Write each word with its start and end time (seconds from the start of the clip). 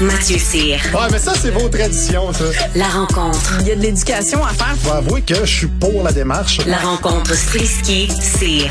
Mathieu 0.00 0.38
Cyr. 0.38 0.76
Ouais, 0.94 1.08
mais 1.10 1.18
ça, 1.18 1.34
c'est 1.34 1.50
vos 1.50 1.68
traditions, 1.68 2.32
ça. 2.32 2.44
La 2.76 2.84
rencontre. 2.86 3.58
Il 3.62 3.68
y 3.68 3.72
a 3.72 3.76
de 3.76 3.80
l'éducation 3.82 4.44
à 4.44 4.50
faire. 4.50 4.76
Faut 4.76 4.92
avouer 4.92 5.22
que 5.22 5.34
je 5.44 5.58
suis 5.58 5.66
pour 5.66 6.04
la 6.04 6.12
démarche. 6.12 6.58
La 6.66 6.76
rencontre 6.76 7.34
Strisky-Cyr. 7.34 8.70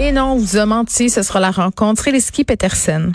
Et 0.00 0.12
non, 0.12 0.32
on 0.32 0.36
vous 0.36 0.56
a 0.58 0.66
menti, 0.66 1.08
ce 1.08 1.22
sera 1.22 1.40
la 1.40 1.50
rencontre 1.50 2.08
Eliski 2.08 2.44
Peterson. 2.44 3.12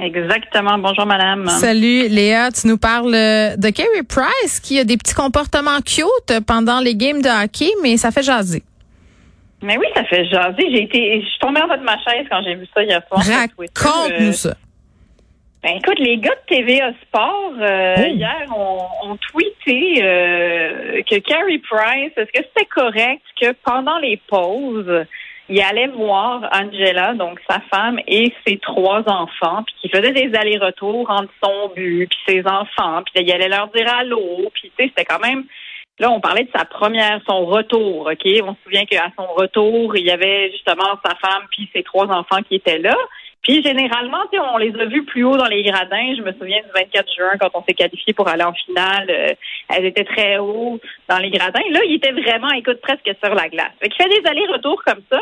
Exactement. 0.00 0.78
Bonjour, 0.78 1.06
madame. 1.06 1.48
Salut, 1.48 2.08
Léa. 2.08 2.50
Tu 2.50 2.66
nous 2.66 2.78
parles 2.78 3.14
euh, 3.14 3.56
de 3.56 3.68
Carey 3.70 4.02
Price 4.08 4.58
qui 4.60 4.78
a 4.80 4.84
des 4.84 4.96
petits 4.96 5.14
comportements 5.14 5.80
cute 5.84 6.40
pendant 6.46 6.80
les 6.80 6.96
games 6.96 7.20
de 7.22 7.28
hockey, 7.44 7.70
mais 7.82 7.96
ça 7.96 8.10
fait 8.10 8.22
jaser. 8.22 8.62
Mais 9.62 9.76
oui, 9.76 9.86
ça 9.94 10.04
fait 10.04 10.24
jaser. 10.26 10.64
J'ai 10.72 10.82
été, 10.84 11.20
je 11.20 11.26
suis 11.28 11.38
tombée 11.40 11.60
en 11.60 11.68
bas 11.68 11.76
de 11.76 11.84
ma 11.84 11.96
chaise 11.98 12.26
quand 12.30 12.40
j'ai 12.44 12.54
vu 12.56 12.66
ça 12.74 12.82
hier 12.82 13.00
soir. 13.08 13.20
Raconte-nous 13.24 14.28
Euh, 14.28 14.32
ça. 14.32 14.54
Ben 15.68 15.76
écoute, 15.76 15.98
les 15.98 16.16
gars 16.16 16.34
de 16.34 16.56
TVA 16.56 16.92
Sport 17.02 17.52
euh, 17.60 17.94
Oh. 17.98 18.14
hier 18.14 18.46
ont, 18.56 19.18
tweeté 19.30 20.02
euh, 20.02 21.02
que 21.02 21.16
Carey 21.18 21.58
Price, 21.58 22.12
est-ce 22.16 22.32
que 22.32 22.46
c'était 22.48 22.64
correct 22.74 23.20
que 23.38 23.52
pendant 23.66 23.98
les 23.98 24.16
pauses, 24.16 25.04
il 25.50 25.60
allait 25.60 25.88
voir 25.88 26.48
Angela, 26.54 27.12
donc 27.12 27.38
sa 27.46 27.60
femme 27.70 28.00
et 28.06 28.32
ses 28.46 28.56
trois 28.56 29.02
enfants, 29.10 29.62
puis 29.66 29.74
qu'il 29.82 29.90
faisait 29.90 30.12
des 30.12 30.34
allers-retours 30.34 31.10
entre 31.10 31.32
son 31.44 31.70
but 31.76 32.06
puis 32.08 32.18
ses 32.26 32.46
enfants, 32.46 33.02
puis 33.04 33.22
il 33.22 33.30
allait 33.30 33.48
leur 33.48 33.68
dire 33.68 33.92
allô, 33.94 34.50
puis 34.54 34.72
tu 34.74 34.84
sais, 34.84 34.88
c'était 34.88 35.04
quand 35.04 35.20
même 35.20 35.44
Là, 36.00 36.12
on 36.12 36.20
parlait 36.20 36.44
de 36.44 36.50
sa 36.54 36.64
première, 36.64 37.20
son 37.28 37.44
retour, 37.44 38.06
OK? 38.06 38.24
On 38.44 38.54
se 38.54 38.62
souvient 38.62 38.84
qu'à 38.84 39.10
son 39.16 39.26
retour, 39.34 39.96
il 39.96 40.06
y 40.06 40.12
avait 40.12 40.52
justement 40.52 40.96
sa 41.04 41.16
femme 41.16 41.42
puis 41.50 41.68
ses 41.74 41.82
trois 41.82 42.06
enfants 42.06 42.40
qui 42.48 42.54
étaient 42.54 42.78
là. 42.78 42.96
Puis 43.48 43.62
généralement, 43.62 44.18
tu 44.30 44.38
sais, 44.38 44.44
on 44.44 44.58
les 44.58 44.78
a 44.78 44.84
vus 44.84 45.04
plus 45.06 45.24
haut 45.24 45.38
dans 45.38 45.46
les 45.46 45.62
gradins. 45.62 46.14
Je 46.14 46.22
me 46.22 46.32
souviens 46.32 46.60
du 46.60 46.70
24 46.74 47.14
juin 47.16 47.32
quand 47.40 47.48
on 47.54 47.64
s'est 47.64 47.72
qualifié 47.72 48.12
pour 48.12 48.28
aller 48.28 48.44
en 48.44 48.52
finale. 48.52 49.06
euh, 49.08 49.32
elles 49.70 49.86
étaient 49.86 50.04
très 50.04 50.36
haut 50.36 50.78
dans 51.08 51.16
les 51.16 51.30
gradins. 51.30 51.62
Là, 51.70 51.80
il 51.86 51.94
était 51.94 52.12
vraiment, 52.12 52.50
écoute, 52.50 52.78
presque 52.82 53.10
sur 53.24 53.34
la 53.34 53.48
glace. 53.48 53.72
Fait 53.80 53.88
qu'il 53.88 54.02
fait 54.02 54.20
des 54.20 54.28
allers-retours 54.28 54.82
comme 54.84 55.00
ça. 55.10 55.20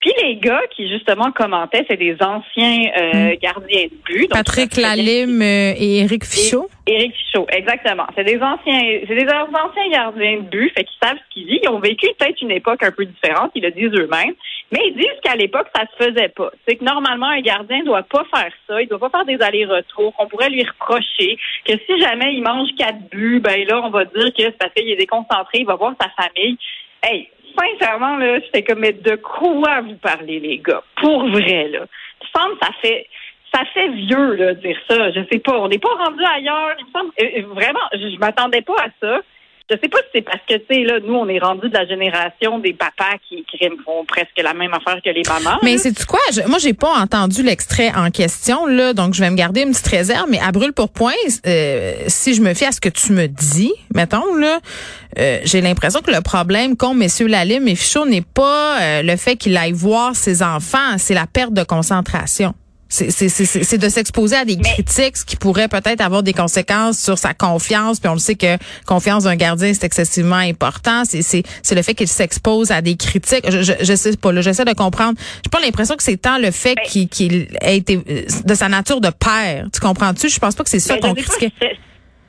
Puis 0.00 0.12
les 0.24 0.34
gars 0.38 0.62
qui 0.74 0.88
justement 0.88 1.30
commentaient, 1.30 1.86
c'est 1.88 1.96
des 1.96 2.16
anciens 2.20 2.90
euh, 2.98 3.36
gardiens 3.40 3.84
de 3.84 4.02
but. 4.04 4.22
Donc, 4.22 4.32
Patrick 4.32 4.76
Lalime 4.76 5.40
euh, 5.40 5.74
et 5.78 5.98
Éric 6.00 6.24
Fichaud. 6.24 6.68
Éric 6.88 7.14
Fichaud, 7.14 7.46
exactement. 7.48 8.06
C'est 8.16 8.24
des 8.24 8.42
anciens, 8.42 8.82
c'est 9.06 9.14
des 9.14 9.28
anciens 9.28 9.88
gardiens 9.92 10.38
de 10.38 10.48
but, 10.48 10.72
fait 10.76 10.82
qu'ils 10.82 10.98
savent 11.00 11.18
ce 11.18 11.32
qu'ils 11.32 11.46
disent. 11.46 11.60
Ils 11.62 11.68
ont 11.68 11.78
vécu 11.78 12.08
peut-être 12.18 12.42
une 12.42 12.50
époque 12.50 12.82
un 12.82 12.90
peu 12.90 13.04
différente, 13.04 13.52
ils 13.54 13.62
le 13.62 13.70
disent 13.70 13.96
eux-mêmes, 13.96 14.34
mais 14.72 14.80
ils 14.88 14.94
disent 14.94 15.20
qu'à 15.22 15.36
l'époque 15.36 15.68
ça 15.74 15.82
se 15.82 16.04
faisait 16.04 16.30
pas. 16.30 16.50
C'est 16.66 16.76
que 16.76 16.84
normalement 16.84 17.28
un 17.28 17.40
gardien 17.40 17.84
doit 17.84 18.02
pas 18.02 18.24
faire 18.34 18.52
ça, 18.66 18.80
il 18.80 18.88
doit 18.88 18.98
pas 18.98 19.10
faire 19.10 19.24
des 19.26 19.40
allers-retours. 19.40 20.14
On 20.18 20.26
pourrait 20.26 20.50
lui 20.50 20.64
reprocher 20.64 21.38
que 21.64 21.72
si 21.86 22.00
jamais 22.00 22.34
il 22.34 22.42
mange 22.42 22.70
quatre 22.76 23.08
buts, 23.10 23.40
ben 23.40 23.66
là 23.68 23.82
on 23.84 23.90
va 23.90 24.04
dire 24.06 24.32
que 24.32 24.42
c'est 24.42 24.58
parce 24.58 24.72
qu'il 24.72 24.88
est 24.88 24.96
déconcentré, 24.96 25.58
il 25.58 25.66
va 25.66 25.76
voir 25.76 25.94
sa 26.00 26.08
famille. 26.10 26.56
Hey, 27.02 27.28
sincèrement 27.56 28.16
là, 28.16 28.40
j'étais 28.40 28.62
comme 28.62 28.80
mais 28.80 28.92
de 28.92 29.16
quoi 29.16 29.82
vous 29.82 29.96
parlez 29.96 30.40
les 30.40 30.58
gars? 30.58 30.82
Pour 31.00 31.28
vrai 31.28 31.68
là. 31.68 31.86
Il 32.20 32.40
me 32.40 32.40
semble 32.40 32.56
ça 32.60 32.70
fait 32.80 33.06
ça 33.54 33.64
fait 33.74 33.88
vieux 33.88 34.34
là 34.34 34.54
dire 34.54 34.78
ça. 34.88 35.10
Je 35.10 35.20
sais 35.30 35.38
pas. 35.38 35.58
On 35.58 35.68
n'est 35.68 35.78
pas 35.78 35.94
rendu 35.94 36.24
ailleurs. 36.24 36.74
Il 36.78 36.90
semble 36.92 37.12
euh, 37.20 37.40
euh, 37.40 37.54
vraiment. 37.54 37.80
Je, 37.92 38.08
je 38.14 38.18
m'attendais 38.18 38.62
pas 38.62 38.76
à 38.78 38.88
ça. 39.00 39.20
Je 39.72 39.78
sais 39.82 39.88
pas 39.88 39.98
si 39.98 40.08
c'est 40.14 40.22
parce 40.22 40.40
que 40.48 40.54
tu 40.54 40.64
sais 40.70 40.84
là, 40.84 40.98
nous 41.02 41.14
on 41.14 41.28
est 41.28 41.38
rendu 41.38 41.68
de 41.68 41.74
la 41.74 41.86
génération 41.86 42.58
des 42.58 42.74
papas 42.74 43.16
qui, 43.28 43.44
qui 43.50 43.58
font 43.84 44.04
presque 44.06 44.38
la 44.42 44.52
même 44.52 44.74
affaire 44.74 45.00
que 45.02 45.08
les 45.10 45.22
mamans. 45.26 45.58
Mais 45.62 45.78
c'est 45.78 46.04
quoi? 46.04 46.20
Je- 46.32 46.46
moi, 46.46 46.58
j'ai 46.58 46.74
pas 46.74 46.92
entendu 47.00 47.42
l'extrait 47.42 47.90
en 47.96 48.10
question, 48.10 48.66
là, 48.66 48.92
donc 48.92 49.14
je 49.14 49.20
vais 49.20 49.30
me 49.30 49.36
garder 49.36 49.62
une 49.62 49.70
petite 49.70 49.86
réserve, 49.88 50.26
mais 50.28 50.38
à 50.40 50.52
brûle 50.52 50.72
pour 50.74 50.90
point, 50.90 51.12
euh, 51.46 51.94
si 52.08 52.34
je 52.34 52.42
me 52.42 52.52
fie 52.54 52.66
à 52.66 52.72
ce 52.72 52.80
que 52.80 52.88
tu 52.90 53.12
me 53.12 53.26
dis, 53.28 53.72
mettons, 53.94 54.34
là, 54.36 54.58
euh, 55.18 55.38
j'ai 55.44 55.60
l'impression 55.60 56.00
que 56.00 56.10
le 56.10 56.20
problème 56.20 56.76
qu'ont 56.76 56.94
messieurs 56.94 57.26
Lalim 57.28 57.66
et 57.68 57.74
Fichot 57.74 58.04
n'est 58.06 58.22
pas 58.22 58.80
euh, 58.80 59.02
le 59.02 59.16
fait 59.16 59.36
qu'il 59.36 59.56
aille 59.56 59.72
voir 59.72 60.14
ses 60.16 60.42
enfants, 60.42 60.98
c'est 60.98 61.14
la 61.14 61.26
perte 61.26 61.52
de 61.54 61.62
concentration. 61.62 62.54
C'est 62.92 63.78
de 63.78 63.88
s'exposer 63.88 64.36
à 64.36 64.44
des 64.44 64.58
critiques, 64.58 65.16
ce 65.16 65.24
qui 65.24 65.36
pourrait 65.36 65.68
peut-être 65.68 66.02
avoir 66.02 66.22
des 66.22 66.34
conséquences 66.34 66.98
sur 67.00 67.16
sa 67.16 67.32
confiance. 67.32 67.98
Puis 68.00 68.08
on 68.10 68.12
le 68.14 68.18
sait 68.18 68.34
que 68.34 68.58
confiance 68.86 69.24
d'un 69.24 69.36
gardien, 69.36 69.72
c'est 69.72 69.84
excessivement 69.84 70.36
important. 70.36 71.04
C'est 71.06 71.42
le 71.74 71.82
fait 71.82 71.94
qu'il 71.94 72.08
s'expose 72.08 72.70
à 72.70 72.82
des 72.82 72.96
critiques. 72.96 73.50
Je, 73.50 73.62
je, 73.62 73.72
je 73.80 73.94
sais 73.94 74.16
pas, 74.18 74.38
j'essaie 74.42 74.66
de 74.66 74.74
comprendre. 74.74 75.18
J'ai 75.42 75.48
pas 75.50 75.60
l'impression 75.60 75.96
que 75.96 76.02
c'est 76.02 76.18
tant 76.18 76.36
le 76.36 76.50
fait 76.50 76.76
qu'il 76.84 77.08
qu'il 77.08 77.48
ait 77.62 77.78
été 77.78 77.96
de 77.96 78.54
sa 78.54 78.68
nature 78.68 79.00
de 79.00 79.10
père. 79.10 79.66
Tu 79.72 79.80
comprends-tu? 79.80 80.28
Je 80.28 80.38
pense 80.38 80.54
pas 80.54 80.62
que 80.64 80.70
c'est 80.70 80.78
ça 80.80 80.98
qu'on 80.98 81.14
critiquait. 81.14 81.50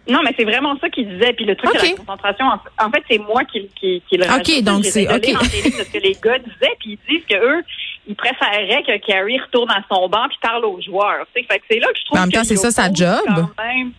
Non, 0.10 0.20
mais 0.24 0.34
c'est 0.38 0.44
vraiment 0.44 0.78
ça 0.82 0.90
qu'il 0.90 1.08
disait. 1.08 1.32
Puis 1.34 1.46
le 1.46 1.56
truc 1.56 1.72
Ok. 1.74 1.82
de 1.82 1.88
la 1.92 1.96
concentration, 1.96 2.46
en, 2.46 2.92
fait, 2.92 3.04
c'est 3.10 3.20
moi 3.20 3.44
qui, 3.46 3.70
qui, 3.80 4.04
qui 4.10 4.18
le 4.18 4.24
Ok, 4.26 4.30
rajoute. 4.32 4.64
donc 4.64 4.84
J'essaie 4.84 5.08
c'est- 5.08 5.14
ok. 5.34 5.42
en 5.42 5.48
télé 5.48 5.70
de 5.70 5.84
ce 5.84 5.90
que 5.92 5.98
les 5.98 6.18
gars 6.22 6.40
disaient, 6.40 6.76
puis 6.80 7.00
ils 7.00 7.14
disent 7.16 7.24
que 7.30 7.36
eux, 7.36 7.64
ils 8.08 8.16
préféreraient 8.16 8.84
que 8.84 8.98
Carrie 9.06 9.40
retourne 9.40 9.72
à 9.72 9.84
son 9.90 10.10
banc 10.10 10.28
puis 10.28 10.38
parle 10.42 10.66
aux 10.66 10.82
joueurs. 10.82 11.26
Fait 11.34 11.44
que 11.44 11.54
c'est 11.70 11.80
là 11.80 11.88
que 11.88 12.00
je 12.00 12.06
trouve 12.06 12.18
Mais 12.18 12.20
en 12.20 12.24
même 12.24 12.32
temps, 12.32 12.42
que 12.42 12.48
c'est 12.48 12.56
ça, 12.58 12.72
sa 12.72 12.92
job. 12.92 13.22
même. 13.58 13.92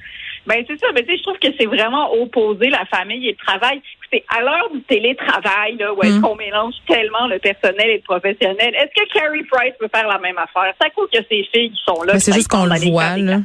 Ben 0.46 0.62
c'est 0.68 0.78
ça, 0.78 0.88
mais 0.92 1.02
tu 1.02 1.12
sais, 1.12 1.16
je 1.16 1.22
trouve 1.22 1.38
que 1.38 1.48
c'est 1.58 1.66
vraiment 1.66 2.12
opposer 2.12 2.68
la 2.68 2.84
famille 2.84 3.28
et 3.28 3.30
le 3.30 3.36
travail. 3.46 3.80
C'est 4.14 4.24
à 4.28 4.40
l'heure 4.42 4.70
du 4.72 4.80
télétravail, 4.82 5.76
là, 5.80 5.92
où 5.92 6.00
est-ce 6.02 6.18
Mm. 6.18 6.20
qu'on 6.22 6.36
mélange 6.36 6.74
tellement 6.86 7.26
le 7.26 7.38
personnel 7.40 7.88
et 7.90 7.96
le 7.96 8.02
professionnel. 8.02 8.72
Est-ce 8.74 8.94
que 9.02 9.12
Carrie 9.12 9.42
Price 9.50 9.74
peut 9.80 9.88
faire 9.92 10.06
la 10.06 10.18
même 10.20 10.36
affaire? 10.38 10.72
Ça 10.80 10.88
coûte 10.94 11.10
que 11.12 11.18
ses 11.28 11.44
filles 11.52 11.70
qui 11.70 11.80
sont 11.84 12.00
là. 12.04 12.18
C'est 12.20 12.32
juste 12.32 12.46
qu'on 12.48 12.64
le 12.64 12.78
voit, 12.90 13.16
là. 13.16 13.38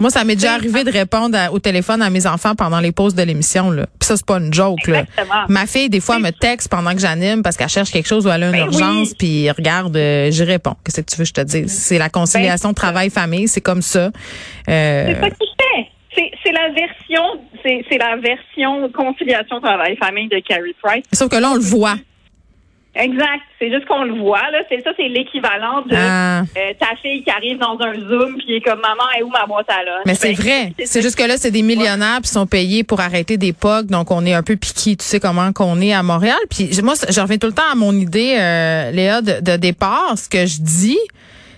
Moi, 0.00 0.10
ça 0.10 0.24
m'est 0.24 0.34
déjà 0.34 0.54
arrivé 0.54 0.82
de 0.82 0.90
répondre 0.90 1.38
à- 1.38 1.52
au 1.52 1.60
téléphone 1.60 2.02
à 2.02 2.10
mes 2.10 2.26
enfants 2.26 2.54
pendant 2.56 2.80
les 2.80 2.90
pauses 2.90 3.14
de 3.14 3.22
l'émission. 3.22 3.70
Là. 3.70 3.86
Puis 4.00 4.06
ça, 4.08 4.16
c'est 4.16 4.26
pas 4.26 4.38
une 4.38 4.52
joke. 4.52 4.86
Là. 4.88 5.04
Ma 5.48 5.66
fille, 5.66 5.88
des 5.88 6.00
fois, 6.00 6.18
me 6.18 6.30
texte 6.30 6.68
pendant 6.70 6.92
que 6.92 6.98
j'anime 6.98 7.42
parce 7.44 7.56
qu'elle 7.56 7.68
cherche 7.68 7.90
quelque 7.92 8.08
chose 8.08 8.26
ou 8.26 8.30
elle 8.30 8.42
a 8.42 8.46
une 8.46 8.52
Ben 8.52 8.66
urgence. 8.66 9.08
oui. 9.10 9.14
Puis 9.18 9.50
regarde, 9.50 9.96
euh, 9.96 10.30
j'y 10.32 10.42
réponds. 10.44 10.74
Qu'est-ce 10.84 11.00
que 11.02 11.06
tu 11.08 11.16
veux 11.16 11.22
que 11.24 11.28
je 11.28 11.34
te 11.34 11.40
dise? 11.42 11.72
C'est 11.72 11.98
la 11.98 12.08
conciliation 12.08 12.70
Ben, 12.70 12.74
travail-famille. 12.74 13.46
C'est 13.46 13.60
comme 13.60 13.82
ça. 13.82 14.10
Euh, 14.68 15.04
C'est 15.06 15.20
ça 15.20 15.28
la 16.66 16.72
version, 16.74 17.40
c'est, 17.62 17.98
la 17.98 18.16
version 18.16 18.88
conciliation 18.90 19.60
travail-famille 19.60 20.28
de 20.28 20.38
Carrie 20.40 20.74
Price. 20.82 21.04
sauf 21.12 21.28
que 21.28 21.36
là, 21.36 21.50
on 21.50 21.54
le 21.54 21.60
voit. 21.60 21.96
Exact. 22.98 23.42
C'est 23.58 23.70
juste 23.70 23.84
qu'on 23.84 24.04
le 24.04 24.14
voit, 24.14 24.50
là. 24.50 24.60
C'est 24.70 24.82
ça, 24.82 24.90
c'est 24.96 25.06
l'équivalent 25.08 25.82
de 25.82 25.94
Ah. 25.94 26.40
euh, 26.40 26.72
ta 26.80 26.96
fille 27.02 27.22
qui 27.22 27.30
arrive 27.30 27.58
dans 27.58 27.78
un 27.78 27.92
Zoom 27.92 28.36
puis 28.38 28.56
est 28.56 28.60
comme 28.62 28.80
maman, 28.80 29.02
est 29.18 29.22
où 29.22 29.28
ma 29.28 29.44
boîte 29.44 29.68
à 29.68 29.84
lunch? 29.84 30.02
Mais 30.06 30.14
c'est 30.14 30.28
Ben, 30.32 30.36
vrai. 30.36 30.72
c'est 30.86 31.02
juste 31.02 31.18
que 31.18 31.22
là, 31.24 31.36
c'est 31.36 31.50
des 31.50 31.60
millionnaires 31.60 32.20
puis 32.22 32.30
sont 32.30 32.46
payés 32.46 32.84
pour 32.84 33.00
arrêter 33.00 33.36
des 33.36 33.52
POC. 33.52 33.86
Donc, 33.88 34.10
on 34.10 34.24
est 34.24 34.32
un 34.32 34.42
peu 34.42 34.56
piqué. 34.56 34.96
Tu 34.96 35.04
sais 35.04 35.20
comment 35.20 35.52
qu'on 35.52 35.78
est 35.82 35.92
à 35.92 36.02
Montréal. 36.02 36.38
Puis 36.48 36.70
moi, 36.82 36.94
je 37.06 37.20
reviens 37.20 37.36
tout 37.36 37.48
le 37.48 37.52
temps 37.52 37.70
à 37.70 37.74
mon 37.74 37.92
idée, 37.92 38.34
euh, 38.38 38.90
Léa, 38.92 39.20
de, 39.20 39.40
de 39.42 39.56
départ. 39.58 40.14
Ce 40.16 40.30
que 40.30 40.46
je 40.46 40.62
dis, 40.62 40.98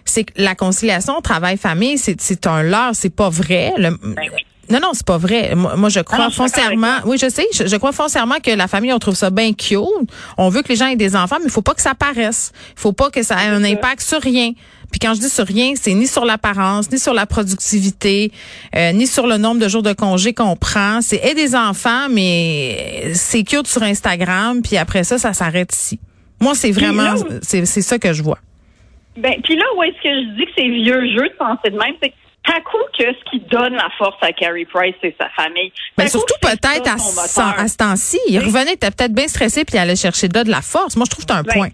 c'est 0.05 0.25
que 0.25 0.33
la 0.39 0.57
conciliation 0.57 1.21
travail-famille, 1.21 1.99
c'est, 1.99 2.21
c'est 2.21 2.49
un 2.49 2.65
leurre. 2.65 2.95
C'est 2.95 3.15
pas 3.15 3.29
vrai. 3.29 3.75
Le- 3.77 3.91
Ben 4.03 4.29
oui. 4.35 4.43
Non, 4.71 4.81
non, 4.81 4.91
c'est 4.93 5.07
pas 5.07 5.19
vrai. 5.19 5.55
Moi, 5.55 5.77
moi, 5.77 5.89
je 5.89 6.01
crois 6.01 6.19
non, 6.19 6.31
foncièrement. 6.31 6.97
Oui, 7.07 7.19
je 7.19 7.29
sais. 7.29 7.47
Je, 7.55 7.67
je 7.67 7.77
crois 7.77 7.93
foncièrement 7.93 8.37
que 8.43 8.51
la 8.51 8.69
famille, 8.69 8.93
on 8.93 8.99
trouve 8.99 9.15
ça 9.15 9.31
bien 9.31 9.53
cute. 9.53 9.79
On 10.37 10.49
veut 10.49 10.63
que 10.63 10.69
les 10.69 10.77
gens 10.77 10.87
aient 10.87 10.97
des 10.97 11.17
enfants, 11.17 11.37
mais 11.41 11.47
il 11.47 11.51
faut 11.51 11.63
pas 11.63 11.75
que 11.75 11.83
ça 11.83 11.95
paraisse. 11.95 12.53
Il 12.77 12.81
faut 12.81 12.93
pas 12.93 13.11
que 13.11 13.23
ça 13.23 13.43
ait 13.45 13.49
un 13.49 13.65
impact 13.65 14.03
sur 14.03 14.21
rien. 14.21 14.53
Puis 14.91 15.01
quand 15.01 15.15
je 15.15 15.21
dis 15.21 15.29
sur 15.29 15.47
rien, 15.47 15.73
c'est 15.75 15.93
ni 15.93 16.07
sur 16.07 16.25
l'apparence, 16.25 16.91
ni 16.91 16.99
sur 16.99 17.13
la 17.13 17.27
productivité, 17.27 18.33
euh, 18.75 18.93
ni 18.93 19.07
sur 19.07 19.27
le 19.27 19.37
nombre 19.37 19.61
de 19.61 19.69
jours 19.69 19.83
de 19.83 19.93
congé 19.93 20.33
qu'on 20.33 20.57
prend. 20.57 21.01
C'est 21.03 21.21
et 21.25 21.35
des 21.35 21.55
enfants, 21.55 22.09
mais 22.11 23.13
c'est 23.15 23.45
cute 23.45 23.67
sur 23.67 23.83
Instagram. 23.83 24.63
Puis 24.63 24.77
après 24.77 25.05
ça, 25.05 25.19
ça 25.19 25.33
s'arrête 25.33 25.75
ici. 25.75 26.01
Moi, 26.41 26.55
c'est 26.55 26.71
vraiment, 26.71 27.15
c'est 27.43 27.67
ça 27.67 27.99
que 27.99 28.13
je 28.13 28.23
vois. 28.23 28.39
Ben, 29.17 29.35
puis 29.43 29.57
là 29.57 29.65
où 29.77 29.83
est-ce 29.83 29.97
que 29.97 30.09
je 30.09 30.37
dis 30.37 30.45
que 30.45 30.53
c'est 30.57 30.69
vieux 30.69 31.01
jeu 31.09 31.29
de 31.29 31.37
penser 31.37 31.71
de 31.71 31.77
même, 31.77 31.95
c'est 32.01 32.11
que 32.11 32.15
à 32.57 32.61
coup 32.61 32.77
que 32.99 33.05
ce 33.05 33.31
qui 33.31 33.41
donne 33.41 33.75
la 33.75 33.89
force 33.99 34.17
à 34.23 34.33
Carrie 34.33 34.65
Price, 34.65 34.95
c'est 35.03 35.15
sa 35.21 35.29
famille. 35.31 35.73
Mais 35.97 36.05
coup, 36.05 36.11
surtout 36.11 36.35
peut-être 36.41 36.89
à, 36.89 36.95
à 37.63 37.69
ce 37.69 37.77
temps-ci. 37.77 38.19
Il 38.29 38.39
revenait, 38.41 38.73
était 38.75 38.91
peut-être 38.91 39.13
bien 39.13 39.29
stressé 39.29 39.65
puis 39.65 39.77
il 39.77 39.79
allait 39.81 39.97
chercher 39.97 40.29
de, 40.29 40.43
de 40.43 40.51
la 40.51 40.63
force. 40.63 40.97
Moi, 40.97 41.05
je 41.07 41.11
trouve 41.11 41.25
que 41.25 41.33
c'est 41.33 41.39
un 41.39 41.43
Ben, 41.43 41.53
point. 41.53 41.69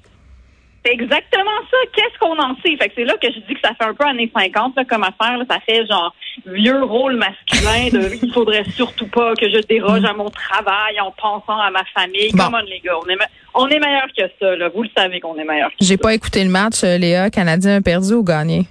C'est 0.86 0.92
exactement 0.92 1.58
ça. 1.70 1.76
Qu'est-ce 1.96 2.18
qu'on 2.18 2.38
en 2.38 2.54
sait? 2.56 2.76
Fait 2.76 2.88
que 2.88 2.92
c'est 2.96 3.04
là 3.04 3.14
que 3.14 3.28
je 3.32 3.38
dis 3.46 3.54
que 3.54 3.60
ça 3.64 3.70
fait 3.74 3.84
un 3.88 3.94
peu 3.94 4.04
années 4.04 4.30
50 4.36 4.76
là, 4.76 4.84
comme 4.84 5.02
affaire. 5.02 5.38
Là. 5.38 5.44
Ça 5.48 5.58
fait 5.64 5.86
genre 5.86 6.14
vieux 6.44 6.82
rôle 6.84 7.16
masculin 7.16 7.88
de 7.90 8.18
il 8.22 8.30
faudrait 8.32 8.64
surtout 8.76 9.06
pas 9.06 9.34
que 9.34 9.48
je 9.48 9.60
déroge 9.66 10.04
à 10.04 10.12
mon 10.12 10.28
travail 10.28 11.00
en 11.00 11.10
pensant 11.12 11.58
à 11.58 11.70
ma 11.70 11.84
famille. 11.94 12.30
Bon. 12.34 12.44
Come 12.44 12.54
on, 12.60 12.64
les 12.66 12.80
gars. 12.80 12.98
On 13.02 13.08
est, 13.08 13.16
me- 13.16 13.22
on 13.54 13.66
est 13.68 13.78
meilleur 13.78 14.08
que 14.14 14.24
ça. 14.38 14.56
Là. 14.56 14.68
Vous 14.74 14.82
le 14.82 14.90
savez 14.94 15.20
qu'on 15.20 15.36
est 15.38 15.44
meilleur 15.44 15.70
que 15.70 15.76
J'ai 15.80 15.96
pas 15.96 16.12
écouté 16.12 16.44
le 16.44 16.50
match, 16.50 16.84
euh, 16.84 16.98
Léa. 16.98 17.30
Canadien 17.30 17.76
a 17.76 17.80
perdu 17.80 18.12
ou 18.12 18.22
gagné? 18.22 18.66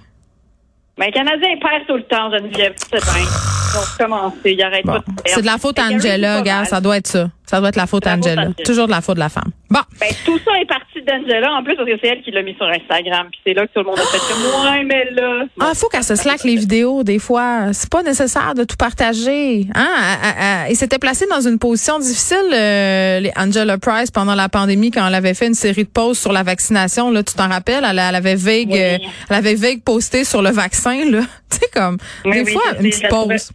Mais 0.98 1.06
les 1.06 1.12
Canadiens 1.12 1.56
perdent 1.60 1.86
tout 1.88 1.96
le 1.96 2.04
temps, 2.04 2.30
Geneviève. 2.30 2.74
C'est 2.76 3.02
bien. 3.02 3.24
Donc, 3.74 3.98
commencer. 3.98 4.52
Il 4.52 4.62
arrête 4.62 4.86
Bon. 4.86 4.92
pas 4.92 4.98
de 5.00 5.04
perdre. 5.04 5.22
C'est 5.26 5.40
de 5.40 5.46
la 5.46 5.58
faute 5.58 5.78
à 5.80 5.86
Angela, 5.86 6.42
gars. 6.42 6.64
Ça 6.64 6.80
doit 6.80 6.96
être 6.98 7.08
ça. 7.08 7.28
Ça 7.44 7.58
doit 7.58 7.70
être 7.70 7.76
la 7.76 7.86
faute 7.88 8.06
à 8.06 8.10
la 8.10 8.16
faute 8.16 8.26
Angela. 8.26 8.44
d'Angela. 8.44 8.64
Toujours 8.64 8.86
de 8.86 8.92
la 8.92 9.00
faute 9.00 9.16
de 9.16 9.20
la 9.20 9.28
femme. 9.28 9.50
Bon. 9.68 9.80
Ben, 10.00 10.08
tout 10.24 10.38
ça 10.44 10.52
est 10.60 10.64
parti 10.66 10.83
d'Angela, 11.04 11.52
en 11.54 11.62
plus, 11.62 11.76
parce 11.76 11.88
que 11.88 11.96
c'est 12.02 12.08
elle 12.08 12.22
qui 12.22 12.30
l'a 12.30 12.42
mis 12.42 12.54
sur 12.54 12.66
Instagram. 12.66 13.28
Puis 13.30 13.40
c'est 13.46 13.54
là 13.54 13.66
que 13.66 13.72
tout 13.72 13.80
le 13.80 13.84
monde 13.84 13.98
a 13.98 14.02
fait 14.02 14.18
comme, 14.18 14.64
ouais, 14.72 14.84
mais 14.84 15.10
là. 15.12 15.44
Ah, 15.60 15.72
faut 15.74 15.88
qu'elle 15.88 16.04
se 16.04 16.14
slack 16.16 16.44
les 16.44 16.56
vidéos, 16.56 17.02
des 17.04 17.18
fois. 17.18 17.72
C'est 17.72 17.90
pas 17.90 18.02
nécessaire 18.02 18.54
de 18.54 18.64
tout 18.64 18.76
partager. 18.76 19.66
Hein? 19.74 20.66
Il 20.70 20.76
s'était 20.76 20.98
placé 20.98 21.26
dans 21.26 21.40
une 21.40 21.58
position 21.58 21.98
difficile, 21.98 22.36
euh, 22.52 23.20
les 23.20 23.32
Angela 23.36 23.78
Price, 23.78 24.10
pendant 24.10 24.34
la 24.34 24.48
pandémie, 24.48 24.90
quand 24.90 25.06
elle 25.06 25.14
avait 25.14 25.34
fait 25.34 25.46
une 25.46 25.54
série 25.54 25.84
de 25.84 25.88
posts 25.88 26.20
sur 26.22 26.32
la 26.32 26.42
vaccination. 26.42 27.10
Là, 27.10 27.22
tu 27.22 27.34
t'en 27.34 27.48
rappelles? 27.48 27.84
Elle, 27.88 27.98
elle 27.98 28.14
avait 28.14 28.34
vague, 28.34 28.68
Oui. 28.70 28.80
euh, 28.80 28.98
elle 29.30 29.36
avait 29.36 29.54
vague 29.54 29.82
posté 29.82 30.24
sur 30.24 30.42
le 30.42 30.50
vaccin, 30.50 30.96
là. 31.10 31.20
tu 31.50 31.58
sais, 31.58 31.66
comme, 31.72 31.96
des 32.24 32.42
oui, 32.42 32.52
fois, 32.52 32.62
une 32.80 32.90
petite 32.90 33.08
pause. 33.08 33.50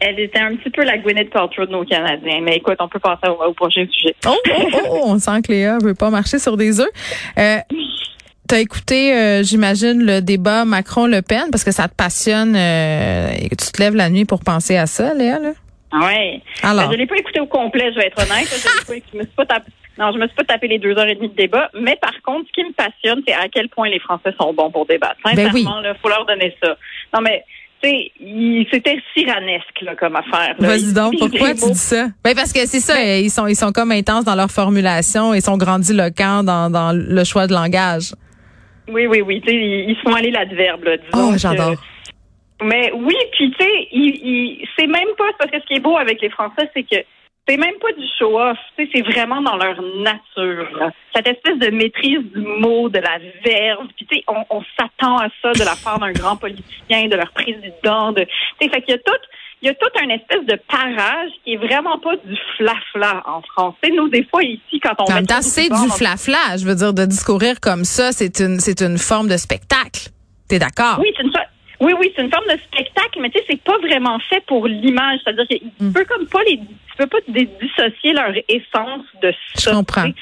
Elle 0.00 0.18
était 0.20 0.40
un 0.40 0.56
petit 0.56 0.70
peu 0.70 0.84
la 0.84 0.98
Gwyneth 0.98 1.30
Paltrow 1.30 1.66
de 1.66 1.72
nos 1.72 1.84
Canadiens. 1.84 2.40
Mais 2.42 2.56
écoute, 2.56 2.76
on 2.80 2.88
peut 2.88 2.98
passer 2.98 3.28
au, 3.28 3.42
au 3.42 3.52
prochain 3.52 3.86
sujet. 3.90 4.14
Oh, 4.26 4.34
oh, 4.48 4.78
oh, 4.90 5.00
on 5.06 5.18
sent 5.18 5.42
que 5.46 5.52
Léa 5.52 5.78
veut 5.82 5.94
pas 5.94 6.10
marcher 6.10 6.38
sur 6.38 6.56
des 6.56 6.80
œufs. 6.80 6.88
Euh, 7.38 7.58
T'as 8.46 8.58
écouté, 8.58 9.14
euh, 9.14 9.42
j'imagine, 9.42 10.04
le 10.04 10.20
débat 10.20 10.66
Macron-Le 10.66 11.22
Pen 11.22 11.44
parce 11.50 11.64
que 11.64 11.70
ça 11.72 11.88
te 11.88 11.94
passionne 11.94 12.54
euh, 12.54 13.30
et 13.40 13.48
que 13.48 13.54
tu 13.54 13.72
te 13.72 13.80
lèves 13.80 13.94
la 13.94 14.10
nuit 14.10 14.26
pour 14.26 14.40
penser 14.40 14.76
à 14.76 14.84
ça, 14.84 15.14
Léa, 15.14 15.38
là? 15.38 15.52
Ouais. 15.94 16.42
Alors. 16.62 16.88
Ben, 16.88 16.92
je 16.92 16.98
l'ai 16.98 17.06
pas 17.06 17.16
écouté 17.16 17.40
au 17.40 17.46
complet, 17.46 17.90
je 17.94 17.98
vais 17.98 18.06
être 18.08 18.18
honnête. 18.18 18.46
Je, 18.46 18.86
pas 18.86 18.92
me 19.14 19.22
suis 19.22 19.34
pas 19.34 19.46
tapé. 19.46 19.70
Non, 19.96 20.10
je 20.12 20.18
me 20.18 20.26
suis 20.26 20.34
pas 20.34 20.44
tapé 20.44 20.68
les 20.68 20.78
deux 20.78 20.98
heures 20.98 21.06
et 21.06 21.14
demie 21.14 21.28
de 21.28 21.36
débat. 21.36 21.70
Mais 21.72 21.96
par 21.96 22.20
contre, 22.22 22.48
ce 22.48 22.52
qui 22.52 22.64
me 22.68 22.72
passionne, 22.72 23.22
c'est 23.26 23.32
à 23.32 23.48
quel 23.48 23.68
point 23.68 23.88
les 23.88 24.00
Français 24.00 24.34
sont 24.38 24.52
bons 24.52 24.70
pour 24.70 24.84
débattre. 24.86 25.16
Sincèrement, 25.24 25.52
Ben 25.52 25.54
oui. 25.54 25.82
là, 25.84 25.94
faut 26.02 26.08
leur 26.08 26.26
donner 26.26 26.54
ça. 26.62 26.76
Non, 27.14 27.20
mais, 27.22 27.44
c'était 28.70 28.98
tyrannesque, 29.16 29.80
là, 29.82 29.94
comme 29.96 30.16
affaire. 30.16 30.54
Vas-y 30.58 30.92
donc, 30.92 31.14
pourquoi 31.18 31.54
tu 31.54 31.70
dis 31.72 31.78
ça? 31.78 32.06
Ben 32.24 32.34
parce 32.34 32.52
que 32.52 32.66
c'est 32.66 32.80
ça, 32.80 33.02
ils 33.02 33.30
sont 33.30 33.46
ils 33.46 33.56
sont 33.56 33.72
comme 33.72 33.92
intenses 33.92 34.24
dans 34.24 34.34
leur 34.34 34.50
formulation, 34.50 35.34
ils 35.34 35.42
sont 35.42 35.56
grandiloquents 35.56 36.42
dans, 36.42 36.70
dans 36.70 36.92
le 36.92 37.24
choix 37.24 37.46
de 37.46 37.52
langage. 37.52 38.12
Oui, 38.88 39.06
oui, 39.06 39.22
oui. 39.22 39.42
Ils, 39.46 39.90
ils 39.90 39.96
se 39.96 40.00
font 40.02 40.14
aller 40.14 40.30
l'adverbe, 40.30 40.84
là. 40.84 40.96
disons 40.96 41.32
Oh, 41.32 41.34
j'adore. 41.36 41.74
Mais 42.62 42.92
oui, 42.94 43.16
puis 43.32 43.50
tu 43.58 43.64
sais, 43.64 44.60
c'est 44.78 44.86
même 44.86 45.08
pas 45.18 45.24
parce 45.38 45.50
que 45.50 45.60
ce 45.60 45.66
qui 45.66 45.74
est 45.74 45.80
beau 45.80 45.96
avec 45.96 46.20
les 46.22 46.30
Français, 46.30 46.70
c'est 46.74 46.82
que 46.82 46.96
c'est 47.46 47.56
même 47.58 47.74
pas 47.80 47.92
du 47.92 48.04
show-off, 48.18 48.56
c'est 48.76 49.02
vraiment 49.02 49.42
dans 49.42 49.56
leur 49.56 49.80
nature. 49.82 50.66
là. 50.78 50.90
Cette 51.14 51.26
espèce 51.26 51.58
de 51.58 51.70
maîtrise 51.70 52.20
du 52.34 52.40
mot, 52.40 52.88
de 52.88 52.98
la 52.98 53.18
verve, 53.44 53.86
puis 53.96 54.06
tu 54.06 54.16
sais, 54.16 54.24
on, 54.28 54.44
on 54.50 54.62
s'attend 54.78 55.18
à 55.18 55.28
ça 55.42 55.52
de 55.52 55.64
la 55.64 55.74
part 55.82 55.98
d'un 55.98 56.12
grand 56.12 56.36
politicien, 56.36 57.08
de 57.08 57.16
leur 57.16 57.30
président, 57.32 58.12
de, 58.12 58.26
fait 58.58 58.68
qu'il 58.68 58.90
y 58.90 58.92
a 58.92 58.98
tout. 58.98 59.12
Il 59.62 59.68
y 59.68 59.70
a 59.70 59.74
tout 59.74 59.88
un 59.98 60.08
espèce 60.10 60.44
de 60.46 60.60
parage 60.68 61.30
qui 61.42 61.54
est 61.54 61.56
vraiment 61.56 61.98
pas 61.98 62.16
du 62.16 62.36
flafla 62.56 63.22
en 63.24 63.40
France. 63.40 63.74
Tu 63.82 63.88
sais, 63.88 63.96
nous, 63.96 64.10
des 64.10 64.24
fois, 64.24 64.42
ici, 64.42 64.78
quand 64.82 64.92
on 64.98 65.04
En 65.04 65.14
même 65.14 65.26
temps, 65.26 65.40
c'est 65.40 65.70
du 65.70 65.90
flafla. 65.96 66.58
Je 66.58 66.66
veux 66.66 66.74
dire, 66.74 66.92
de 66.92 67.06
discourir 67.06 67.60
comme 67.60 67.84
ça, 67.84 68.12
c'est 68.12 68.40
une 68.40 68.60
c'est 68.60 68.82
une 68.82 68.98
forme 68.98 69.28
de 69.28 69.38
spectacle. 69.38 70.10
T'es 70.48 70.58
d'accord? 70.58 70.98
Oui, 71.00 71.10
c'est 71.16 71.22
une 71.22 71.32
oui, 71.80 71.92
oui, 71.98 72.12
c'est 72.14 72.22
une 72.22 72.30
forme 72.30 72.46
de 72.46 72.58
spectacle, 72.72 73.18
mais 73.20 73.30
tu 73.30 73.38
sais, 73.38 73.44
c'est 73.50 73.62
pas 73.62 73.78
vraiment 73.78 74.18
fait 74.28 74.42
pour 74.46 74.66
l'image. 74.66 75.20
C'est-à-dire 75.24 75.46
que 75.48 75.54
Mm. 75.64 75.88
tu 75.88 75.92
peux 75.92 76.04
comme 76.04 76.26
pas 76.26 76.42
les, 76.44 76.58
tu 76.58 76.96
peux 76.98 77.06
pas 77.06 77.18
dissocier 77.28 78.12
leur 78.12 78.32
essence 78.48 79.04
de 79.22 79.32
Je 79.56 79.60
ça. 79.60 79.72
comprends. 79.72 80.02
tu 80.04 80.08
sais. 80.10 80.14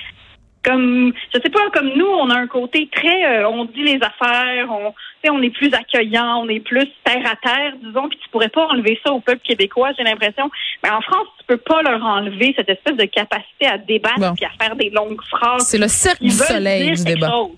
Comme, 0.64 1.12
je 1.34 1.40
sais 1.40 1.50
pas, 1.50 1.69
comme 1.70 1.88
nous, 1.96 2.06
on 2.06 2.31
a 2.31 2.37
un 2.37 2.46
côté 2.46 2.88
très, 2.94 3.26
euh, 3.40 3.49
on 3.49 3.64
dit 3.64 3.82
les 3.82 3.99
affaires, 4.00 4.69
on, 4.70 4.94
on 5.28 5.43
est 5.43 5.50
plus 5.50 5.75
accueillant, 5.75 6.37
on 6.44 6.49
est 6.49 6.60
plus 6.60 6.87
terre 7.02 7.26
à 7.28 7.34
terre, 7.34 7.72
disons, 7.82 8.08
puis 8.08 8.16
tu 8.22 8.28
pourrais 8.31 8.49
pas 8.49 8.69
enlever 8.69 8.96
ça 9.04 9.12
au 9.12 9.19
peuple 9.19 9.40
québécois, 9.43 9.90
j'ai 9.99 10.04
l'impression. 10.04 10.49
Mais 10.84 10.90
en 10.90 11.00
France, 11.00 11.26
tu 11.40 11.46
peux 11.49 11.56
pas 11.56 11.82
leur 11.82 12.00
enlever 12.04 12.54
cette 12.56 12.69
espèce 12.69 12.96
de 12.96 13.06
capacité 13.06 13.66
à 13.66 13.76
débattre 13.76 14.20
Bon. 14.20 14.34
puis 14.37 14.44
à 14.44 14.50
faire 14.64 14.76
des 14.76 14.90
longues 14.90 15.20
phrases. 15.31 15.66
C'est 15.66 15.78
le 15.78 15.88
cercle 15.88 16.22
du 16.22 16.31
soleil 16.31 16.93
du 16.93 17.02
débat. 17.04 17.28
chose. 17.28 17.50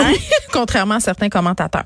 Oui, 0.00 0.18
contrairement 0.52 0.94
à 0.96 1.00
certains 1.00 1.28
commentateurs. 1.28 1.84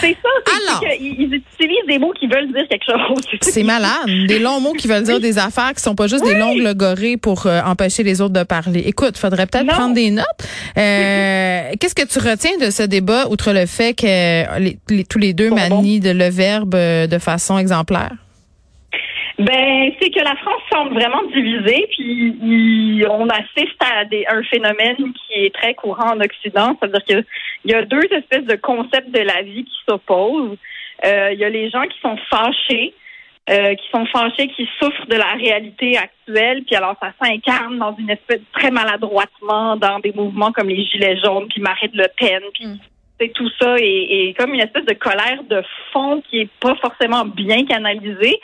C'est 0.00 0.16
ça, 0.22 0.52
Alors. 0.70 0.82
ils 1.00 1.22
utilisent 1.34 1.86
des 1.88 1.98
mots 1.98 2.12
qui 2.18 2.26
veulent 2.26 2.52
dire 2.52 2.66
quelque 2.68 2.84
chose. 2.86 3.22
C'est 3.40 3.62
malade. 3.62 4.06
Des 4.26 4.38
longs 4.38 4.60
mots 4.60 4.72
qui 4.72 4.88
veulent 4.88 5.02
dire 5.04 5.20
des 5.20 5.38
affaires 5.38 5.72
qui 5.74 5.82
sont 5.82 5.94
pas 5.94 6.06
juste 6.08 6.24
des 6.24 6.34
longues 6.34 6.58
logorées 6.58 7.16
pour 7.16 7.46
euh, 7.46 7.60
empêcher 7.64 8.02
les 8.02 8.20
autres 8.20 8.32
de 8.34 8.42
parler. 8.42 8.80
Écoute, 8.86 9.16
faudrait 9.16 9.46
peut-être 9.46 9.66
prendre 9.68 9.94
des 9.94 10.10
notes. 10.10 10.26
Euh, 10.76 11.70
Qu'est-ce 11.78 11.94
que 11.94 12.06
tu 12.06 12.18
retiens 12.18 12.58
de 12.60 12.70
ce 12.70 12.82
débat, 12.82 13.28
outre 13.28 13.52
le 13.52 13.66
fait 13.66 13.94
que 13.94 14.58
les- 14.58 14.78
les- 14.88 15.04
tous 15.04 15.18
les 15.18 15.32
deux 15.32 15.50
Bon, 15.50 15.56
manient 15.56 16.00
de 16.00 16.10
le 16.10 16.28
verbe 16.28 16.74
euh, 16.74 17.06
de 17.06 17.18
façon 17.18 17.58
exemplaire? 17.58 18.10
Ben, 19.44 19.92
c'est 20.00 20.10
que 20.10 20.20
la 20.20 20.36
France 20.36 20.62
semble 20.72 20.94
vraiment 20.94 21.22
divisée, 21.34 21.86
puis 21.90 22.36
il- 22.42 23.06
on 23.10 23.28
assiste 23.28 23.76
à 23.80 24.04
des, 24.04 24.24
un 24.28 24.42
phénomène 24.44 24.96
qui 24.96 25.32
est 25.44 25.54
très 25.54 25.74
courant 25.74 26.12
en 26.14 26.20
Occident, 26.20 26.76
c'est-à-dire 26.80 27.04
qu'il 27.04 27.24
y 27.70 27.74
a 27.74 27.82
deux 27.82 28.04
espèces 28.12 28.44
de 28.44 28.56
concepts 28.56 29.10
de 29.10 29.20
la 29.20 29.42
vie 29.42 29.64
qui 29.64 29.76
s'opposent. 29.88 30.56
Euh, 31.04 31.30
il 31.32 31.38
y 31.40 31.44
a 31.44 31.48
les 31.48 31.70
gens 31.70 31.82
qui 31.82 31.98
sont 32.00 32.16
fâchés, 32.30 32.94
euh, 33.50 33.74
qui 33.74 33.88
sont 33.90 34.06
fâchés, 34.06 34.46
qui 34.48 34.68
souffrent 34.80 35.06
de 35.06 35.16
la 35.16 35.32
réalité 35.32 35.96
actuelle, 35.96 36.62
puis 36.64 36.76
alors 36.76 36.94
ça 37.02 37.12
s'incarne 37.20 37.78
dans 37.78 37.96
une 37.96 38.10
espèce 38.10 38.40
très 38.52 38.70
maladroitement 38.70 39.76
dans 39.76 39.98
des 39.98 40.12
mouvements 40.12 40.52
comme 40.52 40.68
les 40.68 40.84
Gilets 40.84 41.18
jaunes, 41.24 41.48
puis 41.48 41.60
Marine 41.60 41.90
Le 41.94 42.06
Pen, 42.16 42.42
puis 42.54 42.66
c'est 43.20 43.32
tout 43.32 43.48
ça 43.60 43.76
et, 43.78 44.28
et 44.28 44.34
comme 44.34 44.52
une 44.54 44.60
espèce 44.60 44.84
de 44.84 44.94
colère 44.94 45.42
de 45.48 45.62
fond 45.92 46.22
qui 46.28 46.40
est 46.40 46.50
pas 46.60 46.74
forcément 46.76 47.24
bien 47.24 47.64
canalisée. 47.64 48.40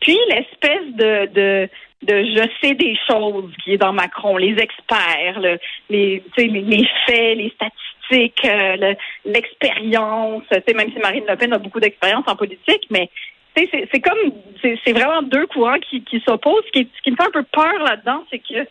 Puis 0.00 0.18
l'espèce 0.28 0.94
de, 0.94 1.26
de 1.32 1.68
de 2.02 2.24
je 2.24 2.48
sais 2.62 2.74
des 2.74 2.96
choses 3.06 3.52
qui 3.62 3.74
est 3.74 3.76
dans 3.76 3.92
Macron, 3.92 4.38
les 4.38 4.56
experts, 4.58 5.38
le- 5.40 5.58
les, 5.90 6.22
les, 6.38 6.46
les 6.48 6.88
faits, 7.06 7.36
les 7.36 7.50
statistiques, 7.54 8.42
euh, 8.46 8.76
le- 8.76 8.96
l'expérience. 9.30 10.42
Sais, 10.50 10.74
même 10.74 10.90
si 10.92 10.98
Marine 10.98 11.24
Le 11.28 11.36
Pen 11.36 11.52
a 11.52 11.58
beaucoup 11.58 11.80
d'expérience 11.80 12.24
en 12.26 12.36
politique, 12.36 12.86
mais 12.90 13.10
c'est 13.54 14.00
comme 14.00 14.32
c'est 14.62 14.92
vraiment 14.92 15.22
deux 15.22 15.46
courants 15.48 15.78
qui, 15.78 16.02
s'opposent. 16.26 16.64
Ce 16.66 16.70
qui, 16.70 16.88
ce 16.96 17.02
qui 17.02 17.10
me 17.10 17.16
fait 17.16 17.26
un 17.26 17.30
peu 17.30 17.42
peur 17.42 17.78
là-dedans, 17.84 18.24
c'est 18.30 18.38
que 18.38 18.66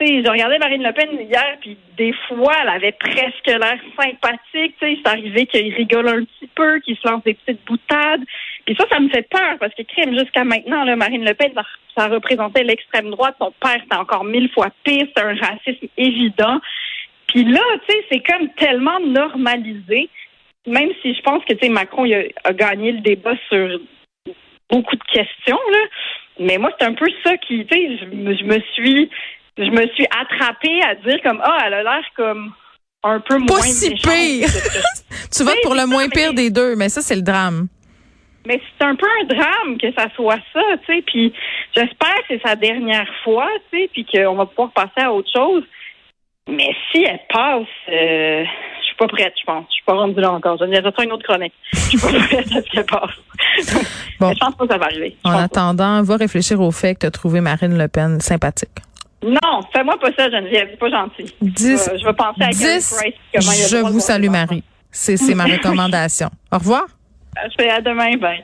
sais, 0.00 0.22
je 0.24 0.30
regardais 0.30 0.58
Marine 0.58 0.82
Le 0.82 0.92
Pen 0.92 1.08
hier, 1.20 1.56
puis 1.60 1.76
des 1.96 2.12
fois, 2.28 2.54
elle 2.62 2.68
avait 2.68 2.92
presque 2.92 3.46
l'air 3.46 3.78
sympathique. 4.00 4.76
Tu 4.78 4.86
sais, 4.86 4.98
c'est 5.02 5.10
arrivé 5.10 5.46
qu'il 5.46 5.74
rigole 5.74 6.08
un 6.08 6.24
petit 6.24 6.48
peu, 6.54 6.80
qu'il 6.80 6.96
se 6.96 7.08
lance 7.08 7.24
des 7.24 7.34
petites 7.34 7.64
boutades. 7.64 8.22
Puis 8.64 8.76
ça, 8.78 8.84
ça 8.90 9.00
me 9.00 9.08
fait 9.08 9.28
peur 9.28 9.56
parce 9.58 9.74
que 9.74 9.82
crime 9.82 10.16
jusqu'à 10.18 10.44
maintenant, 10.44 10.84
Marine 10.96 11.24
Le 11.24 11.34
Pen, 11.34 11.52
ça, 11.96 12.08
représentait 12.08 12.64
l'extrême 12.64 13.10
droite. 13.10 13.36
Son 13.40 13.52
père, 13.60 13.78
c'était 13.82 13.96
encore 13.96 14.24
mille 14.24 14.50
fois 14.50 14.68
pire. 14.84 15.06
C'est 15.16 15.22
un 15.22 15.34
racisme 15.34 15.86
évident. 15.96 16.60
Puis 17.28 17.44
là, 17.44 17.60
tu 17.86 17.94
sais, 17.94 18.04
c'est 18.10 18.20
comme 18.20 18.48
tellement 18.54 19.00
normalisé. 19.00 20.08
Même 20.66 20.90
si 21.02 21.14
je 21.14 21.22
pense 21.22 21.42
que 21.44 21.68
Macron 21.68 22.04
a, 22.44 22.52
gagné 22.52 22.92
le 22.92 23.00
débat 23.00 23.34
sur 23.48 23.80
beaucoup 24.70 24.96
de 24.96 25.04
questions. 25.04 25.58
Mais 26.38 26.58
moi, 26.58 26.70
c'est 26.78 26.86
un 26.86 26.92
peu 26.92 27.06
ça 27.24 27.36
qui, 27.38 27.66
je 27.70 28.44
me 28.44 28.60
suis, 28.74 29.10
je 29.58 29.70
me 29.70 29.86
suis 29.94 30.06
attrapée 30.06 30.80
à 30.82 30.94
dire 30.96 31.18
comme, 31.22 31.40
ah, 31.44 31.58
elle 31.66 31.74
a 31.74 31.82
l'air 31.82 32.02
comme 32.16 32.52
un 33.04 33.20
peu 33.20 33.38
moins 33.38 33.60
si 33.62 33.90
méchante 33.90 34.12
pire. 34.12 34.48
Tu 35.30 35.44
votes 35.44 35.60
pour 35.62 35.74
le 35.74 35.86
moins 35.86 36.08
pire 36.08 36.30
mais- 36.30 36.34
des 36.44 36.50
deux, 36.50 36.74
mais 36.76 36.88
ça, 36.88 37.00
c'est 37.02 37.16
le 37.16 37.22
drame. 37.22 37.68
Mais 38.46 38.60
c'est 38.78 38.86
un 38.86 38.94
peu 38.94 39.06
un 39.20 39.24
drame 39.26 39.76
que 39.78 39.92
ça 39.92 40.06
soit 40.16 40.38
ça, 40.54 40.60
tu 40.86 40.94
sais. 40.96 41.02
Puis 41.06 41.34
j'espère 41.76 42.14
que 42.16 42.24
c'est 42.28 42.40
sa 42.42 42.56
dernière 42.56 43.06
fois, 43.22 43.46
tu 43.70 43.78
sais, 43.78 43.90
puis 43.92 44.06
qu'on 44.06 44.36
va 44.36 44.46
pouvoir 44.46 44.70
passer 44.72 45.04
à 45.04 45.12
autre 45.12 45.28
chose. 45.34 45.64
Mais 46.48 46.70
si 46.90 47.02
elle 47.04 47.20
passe, 47.28 47.66
euh, 47.92 48.42
je 48.80 48.86
suis 48.86 48.96
pas 48.96 49.06
prête, 49.06 49.34
je 49.38 49.44
pense. 49.44 49.66
Je 49.68 49.74
suis 49.74 49.84
pas 49.84 49.92
rendue 49.92 50.18
là 50.20 50.32
encore. 50.32 50.56
Je 50.58 50.64
viens 50.64 50.80
de 50.80 50.90
faire 50.90 51.04
une 51.04 51.12
autre 51.12 51.24
chronique. 51.28 51.52
Je 51.72 51.78
suis 51.78 51.98
pas 51.98 52.08
prête 52.08 52.46
à 52.52 52.62
ce 52.62 52.70
qu'elle 52.70 52.86
passe. 52.86 53.10
Bon. 54.18 54.32
Je 54.32 54.38
pense 54.38 54.54
pas 54.56 54.66
que 54.66 54.72
ça 54.72 54.78
va 54.78 54.86
arriver. 54.86 55.14
Je 55.22 55.30
En 55.30 55.34
pas. 55.34 55.42
attendant, 55.42 56.02
va 56.02 56.16
réfléchir 56.16 56.58
au 56.62 56.70
fait 56.70 56.94
que 56.94 57.00
tu 57.00 57.06
as 57.06 57.10
trouvé 57.10 57.42
Marine 57.42 57.76
Le 57.76 57.86
Pen 57.88 58.18
sympathique. 58.20 58.70
Non, 59.22 59.60
fais-moi 59.72 59.98
pas 59.98 60.12
ça, 60.16 60.30
Geneviève. 60.30 60.68
C'est 60.70 60.78
pas 60.78 60.90
gentil. 60.90 61.34
10. 61.42 61.88
Euh, 61.88 61.98
je 61.98 62.04
vais 62.04 62.12
penser 62.12 62.42
à 62.42 62.50
Carey 62.50 62.78
10. 62.78 62.94
Price. 63.00 63.14
comment 63.34 63.52
il 63.52 63.60
a 63.60 63.62
le 63.62 63.86
Je 63.86 63.92
vous 63.92 64.00
salue. 64.00 64.28
Marie. 64.28 64.62
C'est 64.90 65.16
c'est 65.16 65.34
ma 65.34 65.44
recommandation. 65.56 66.30
Au 66.52 66.58
revoir. 66.58 66.84
Je 67.36 67.62
fais 67.62 67.70
à 67.70 67.80
demain, 67.80 68.16
ben. 68.16 68.36